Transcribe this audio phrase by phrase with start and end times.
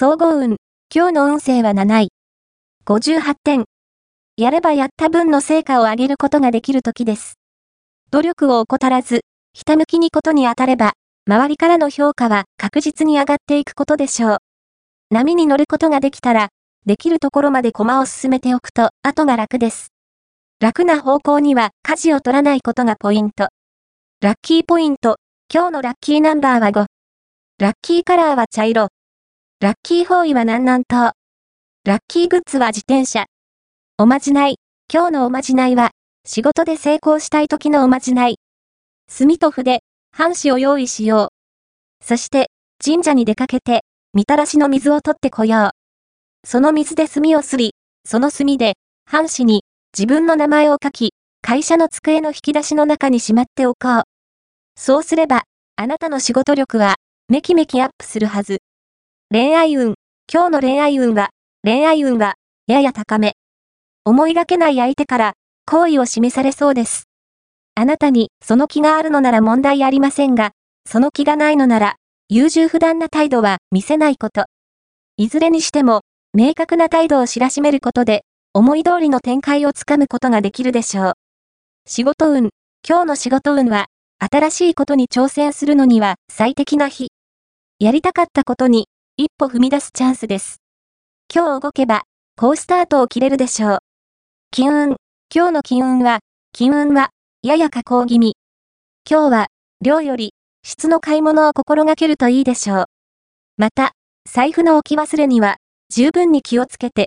[0.00, 0.58] 総合運。
[0.94, 2.08] 今日の運勢は7位。
[2.86, 3.64] 58点。
[4.36, 7.34] やればやった分の成果を上げることができる時です。
[8.12, 9.22] 努力を怠らず、
[9.54, 10.92] ひたむきにことに当たれば、
[11.26, 14.38] 周りからの評価は確実に上がっていくことでしょう。
[15.10, 16.50] 波に乗ることができたら、
[16.86, 19.88] できるところまで駒を進めておくと、後が楽です。
[20.60, 23.48] 楽な方向には舵を取らないことがポイント。
[24.20, 25.16] ラッキーポイント。
[25.52, 26.86] 今日のラッキーナンバーは5。
[27.58, 28.90] ラッキーカラーは茶色。
[29.60, 31.14] ラッキー方位は南南東。
[31.84, 33.26] ラッキーグッズは自転車。
[33.98, 34.54] おまじない。
[34.88, 35.90] 今日のおまじないは、
[36.24, 38.36] 仕事で成功したい時のおまじない。
[39.08, 39.80] 墨と筆、
[40.12, 42.04] 半紙を用意しよう。
[42.04, 43.82] そして、神社に出かけて、
[44.14, 45.70] みたらしの水を取ってこよう。
[46.46, 47.72] その水で墨をすり、
[48.04, 48.74] その墨で、
[49.06, 54.02] 半紙に、自分の名前を書き、会社の机の引き出しの中にしまっておこう。
[54.76, 55.42] そうすれば、
[55.74, 56.94] あなたの仕事力は、
[57.28, 58.60] めきめきアップするはず。
[59.30, 59.92] 恋愛運。
[60.32, 61.28] 今日の恋愛運は、
[61.62, 62.36] 恋愛運は、
[62.66, 63.34] やや高め。
[64.06, 65.32] 思いがけない相手から、
[65.66, 67.10] 好意を示されそうです。
[67.74, 70.52] あなたに、その気があるのなら問題ありませんが、
[70.90, 71.96] その気がないのなら、
[72.30, 74.46] 優柔不断な態度は見せないこと。
[75.18, 76.00] いずれにしても、
[76.32, 81.12] 明確な態度を知らしめることで、思い通りの展開をつかむことができるでしょう。
[81.86, 82.48] 仕事運。
[82.82, 83.88] 今日の仕事運は、
[84.20, 87.08] 新しいことに挑戦するのには最適な日。
[87.78, 88.86] やりたかったことに、
[89.20, 90.62] 一歩踏み出すチャンスです。
[91.34, 92.04] 今日動けば、
[92.36, 93.78] 好スタートを切れるでしょう。
[94.52, 94.96] 金運。
[95.34, 96.20] 今日の金運は、
[96.52, 97.10] 金運は、
[97.42, 98.36] やや下降気味。
[99.10, 99.46] 今日は、
[99.84, 102.84] 量より、質の買い物を心がけるといいでしょう。
[103.56, 103.90] また、
[104.24, 105.56] 財布の置き忘れには、
[105.92, 107.06] 十分に気をつけて、